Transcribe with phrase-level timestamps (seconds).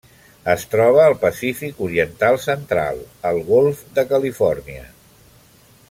[0.51, 4.91] Es troba al Pacífic oriental central: el Golf de Califòrnia.